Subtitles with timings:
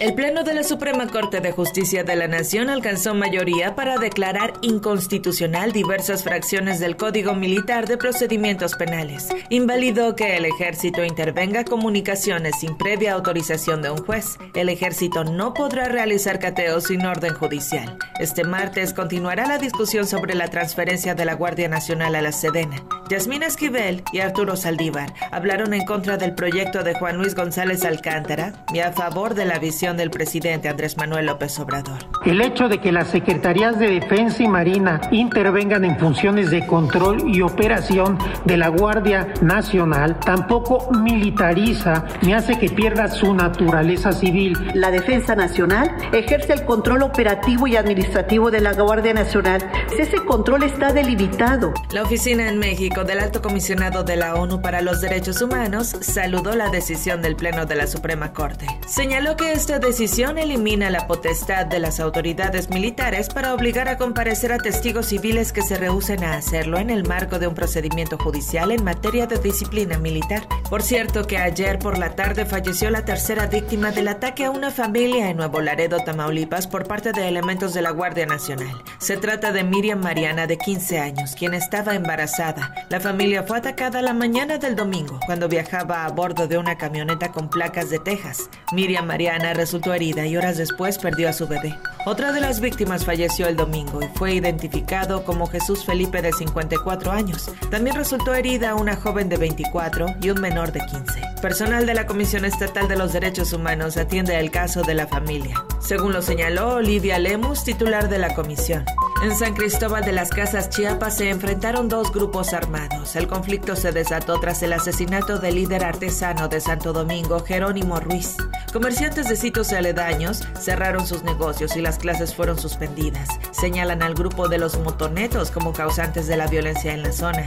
[0.00, 4.52] El Pleno de la Suprema Corte de Justicia de la Nación alcanzó mayoría para declarar
[4.60, 9.26] inconstitucional diversas fracciones del Código Militar de Procedimientos Penales.
[9.48, 14.38] Invalidó que el ejército intervenga comunicaciones sin previa autorización de un juez.
[14.54, 17.98] El ejército no podrá realizar cateos sin orden judicial.
[18.20, 22.84] Este martes continuará la discusión sobre la transferencia de la Guardia Nacional a la Sedena.
[23.10, 28.52] Yasmina Esquivel y Arturo Saldívar hablaron en contra del proyecto de Juan Luis González Alcántara
[28.72, 31.98] y a favor de la visión del presidente Andrés Manuel López Obrador.
[32.24, 37.22] El hecho de que las Secretarías de Defensa y Marina intervengan en funciones de control
[37.28, 44.56] y operación de la Guardia Nacional tampoco militariza ni hace que pierda su naturaleza civil.
[44.74, 49.68] La Defensa Nacional ejerce el control operativo y administrativo de la Guardia Nacional.
[49.98, 51.72] Ese control está delimitado.
[51.92, 56.54] La oficina en México del Alto Comisionado de la ONU para los Derechos Humanos saludó
[56.54, 58.66] la decisión del Pleno de la Suprema Corte.
[58.86, 64.58] Señaló que decisión elimina la potestad de las autoridades militares para obligar a comparecer a
[64.58, 68.84] testigos civiles que se rehúsen a hacerlo en el marco de un procedimiento judicial en
[68.84, 70.46] materia de disciplina militar.
[70.70, 74.70] Por cierto que ayer por la tarde falleció la tercera víctima del ataque a una
[74.70, 78.82] familia en Nuevo Laredo, Tamaulipas, por parte de elementos de la Guardia Nacional.
[78.98, 82.74] Se trata de Miriam Mariana, de 15 años, quien estaba embarazada.
[82.88, 87.32] La familia fue atacada la mañana del domingo, cuando viajaba a bordo de una camioneta
[87.32, 88.50] con placas de Texas.
[88.72, 91.78] Miriam Mariana resultó herida y horas después perdió a su bebé.
[92.06, 97.12] Otra de las víctimas falleció el domingo y fue identificado como Jesús Felipe de 54
[97.12, 97.50] años.
[97.70, 101.20] También resultó herida una joven de 24 y un menor de 15.
[101.42, 105.62] Personal de la Comisión Estatal de los Derechos Humanos atiende el caso de la familia,
[105.80, 108.86] según lo señaló Olivia Lemus, titular de la comisión.
[109.20, 113.16] En San Cristóbal de las Casas Chiapas se enfrentaron dos grupos armados.
[113.16, 118.36] El conflicto se desató tras el asesinato del líder artesano de Santo Domingo, Jerónimo Ruiz.
[118.72, 123.28] Comerciantes de sitios aledaños cerraron sus negocios y las clases fueron suspendidas.
[123.50, 127.44] Señalan al grupo de los motonetos como causantes de la violencia en la zona.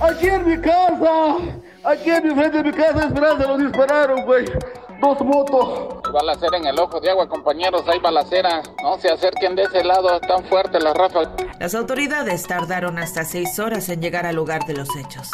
[0.00, 1.36] ¡Aquí en mi casa!
[1.82, 4.44] ¡Aquí en mi frente de mi casa Esperanza nos dispararon, güey!
[5.06, 6.02] Dos motos.
[6.12, 8.62] Balacera en el ojo de agua, compañeros, hay balacera.
[8.82, 11.34] No se acerquen de ese lado, tan fuerte la ráfaga.
[11.60, 15.30] Las autoridades tardaron hasta seis horas en llegar al lugar de los hechos.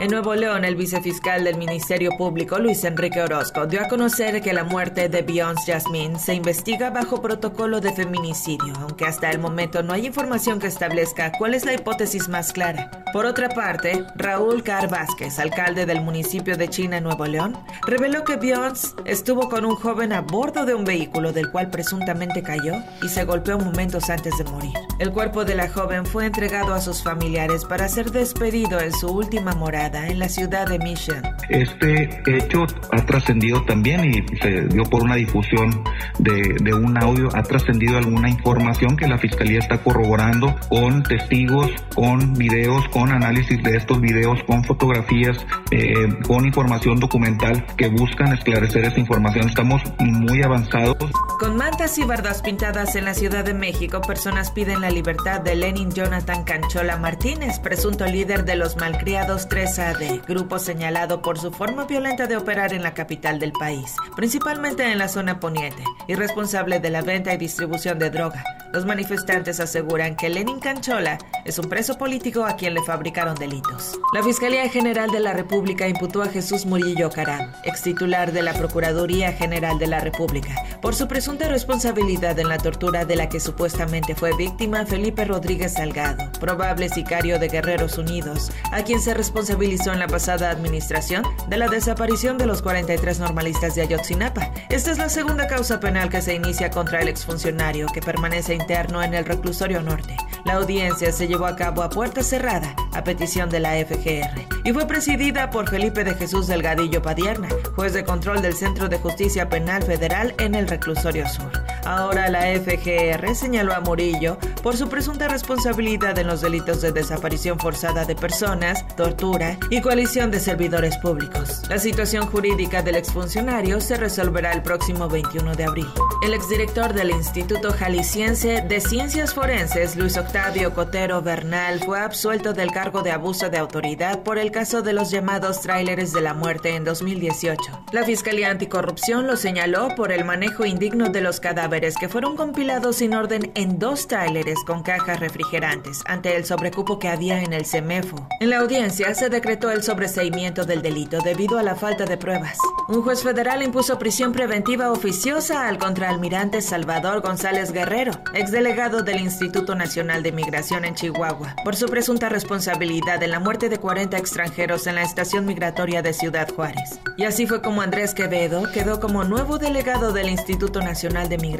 [0.00, 4.54] En Nuevo León, el vicefiscal del Ministerio Público, Luis Enrique Orozco, dio a conocer que
[4.54, 9.82] la muerte de Beyoncé Jasmine se investiga bajo protocolo de feminicidio, aunque hasta el momento
[9.82, 13.04] no hay información que establezca cuál es la hipótesis más clara.
[13.12, 18.36] Por otra parte, Raúl Car Vázquez, alcalde del municipio de China, Nuevo León, reveló que
[18.36, 22.72] Beyoncé estuvo con un joven a bordo de un vehículo del cual presuntamente cayó
[23.02, 24.72] y se golpeó momentos antes de morir.
[24.98, 29.08] El cuerpo de la joven fue entregado a sus familiares para ser despedido en su
[29.08, 31.22] última morada en la ciudad de Mission.
[31.48, 35.82] Este hecho ha trascendido también y se dio por una difusión
[36.18, 41.70] de, de un audio, ha trascendido alguna información que la Fiscalía está corroborando con testigos,
[41.94, 45.36] con videos, con análisis de estos videos, con fotografías,
[45.70, 45.94] eh,
[46.26, 49.48] con información documental que buscan esclarecer esta información.
[49.48, 50.96] Estamos muy avanzados.
[51.38, 55.54] Con mantas y bardas pintadas en la Ciudad de México, personas piden la libertad de
[55.54, 59.46] Lenin Jonathan Canchola Martínez, presunto líder de los malcriados
[59.80, 63.96] 3 de grupo señalado por su forma violenta de operar en la capital del país,
[64.14, 68.44] principalmente en la zona poniente, y responsable de la venta y distribución de droga.
[68.74, 71.16] Los manifestantes aseguran que Lenin Canchola
[71.50, 73.98] es un preso político a quien le fabricaron delitos.
[74.14, 78.54] La Fiscalía General de la República imputó a Jesús Murillo Caram, ex titular de la
[78.54, 83.40] Procuraduría General de la República, por su presunta responsabilidad en la tortura de la que
[83.40, 89.92] supuestamente fue víctima Felipe Rodríguez Salgado, probable sicario de Guerreros Unidos, a quien se responsabilizó
[89.92, 94.52] en la pasada administración de la desaparición de los 43 normalistas de Ayotzinapa.
[94.68, 99.02] Esta es la segunda causa penal que se inicia contra el exfuncionario que permanece interno
[99.02, 100.16] en el reclusorio norte.
[100.44, 104.72] La audiencia se llevó a cabo a puerta cerrada a petición de la FGR y
[104.72, 109.48] fue presidida por Felipe de Jesús Delgadillo Padierna, juez de control del Centro de Justicia
[109.48, 111.50] Penal Federal en el reclusorio sur.
[111.84, 117.58] Ahora la FGR señaló a Murillo por su presunta responsabilidad en los delitos de desaparición
[117.58, 121.62] forzada de personas, tortura y coalición de servidores públicos.
[121.68, 125.88] La situación jurídica del exfuncionario se resolverá el próximo 21 de abril.
[126.22, 132.72] El exdirector del Instituto Jalisciense de Ciencias Forenses, Luis Octavio Cotero Bernal, fue absuelto del
[132.72, 136.74] cargo de abuso de autoridad por el caso de los llamados tráileres de la muerte
[136.74, 137.86] en 2018.
[137.92, 142.36] La Fiscalía Anticorrupción lo señaló por el manejo indigno de los cadáveres cadáveres que fueron
[142.36, 147.52] compilados sin orden en dos tráileres con cajas refrigerantes ante el sobrecupo que había en
[147.52, 148.26] el CEMEFO.
[148.40, 152.58] En la audiencia se decretó el sobreseimiento del delito debido a la falta de pruebas.
[152.88, 159.76] Un juez federal impuso prisión preventiva oficiosa al contraalmirante Salvador González Guerrero, exdelegado del Instituto
[159.76, 164.88] Nacional de Migración en Chihuahua, por su presunta responsabilidad en la muerte de 40 extranjeros
[164.88, 166.98] en la estación migratoria de Ciudad Juárez.
[167.16, 171.59] Y así fue como Andrés Quevedo quedó como nuevo delegado del Instituto Nacional de Migración.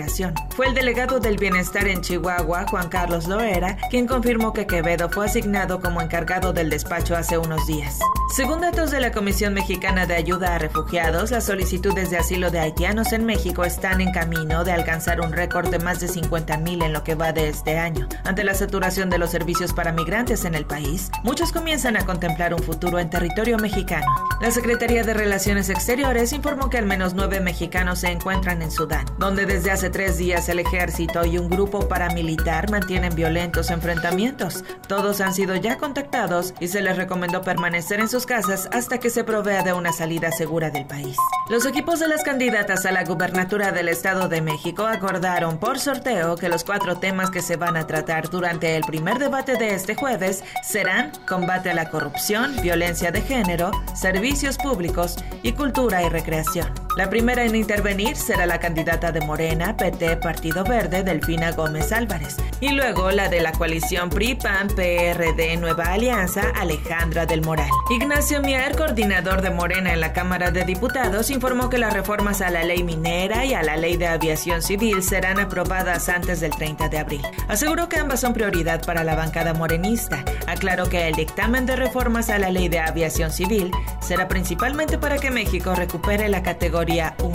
[0.57, 5.27] Fue el delegado del Bienestar en Chihuahua, Juan Carlos Loera, quien confirmó que Quevedo fue
[5.27, 7.99] asignado como encargado del despacho hace unos días.
[8.35, 12.61] Según datos de la Comisión Mexicana de Ayuda a Refugiados, las solicitudes de asilo de
[12.61, 16.93] haitianos en México están en camino de alcanzar un récord de más de 50.000 en
[16.93, 18.09] lo que va de este año.
[18.25, 22.55] Ante la saturación de los servicios para migrantes en el país, muchos comienzan a contemplar
[22.55, 24.07] un futuro en territorio mexicano.
[24.41, 29.05] La Secretaría de Relaciones Exteriores informó que al menos nueve mexicanos se encuentran en Sudán,
[29.19, 34.65] donde desde hace tres días el ejército y un grupo paramilitar mantienen violentos enfrentamientos.
[34.89, 39.11] Todos han sido ya contactados y se les recomendó permanecer en sus casas hasta que
[39.11, 41.17] se provea de una salida segura del país.
[41.49, 46.37] Los equipos de las candidatas a la gubernatura del Estado de México acordaron por sorteo
[46.37, 49.95] que los cuatro temas que se van a tratar durante el primer debate de este
[49.95, 56.73] jueves serán combate a la corrupción, violencia de género, servicios públicos y cultura y recreación.
[56.97, 62.37] La primera en intervenir será la candidata de Morena, PT, Partido Verde, Delfina Gómez Álvarez,
[62.61, 67.71] y luego la de la coalición PRI, PAN, PRD, Nueva Alianza, Alejandra del Moral.
[67.91, 72.51] Ignacio Mier, coordinador de Morena en la Cámara de Diputados, informó que las reformas a
[72.51, 76.89] la ley minera y a la ley de aviación civil serán aprobadas antes del 30
[76.89, 77.23] de abril.
[77.49, 80.25] Aseguró que ambas son prioridad para la bancada morenista.
[80.47, 83.71] Aclaró que el dictamen de reformas a la ley de aviación civil
[84.01, 86.43] será principalmente para que México recupere la
[86.81, 87.33] categoría 1.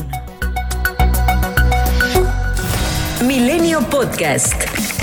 [3.27, 4.94] Milenio Podcast.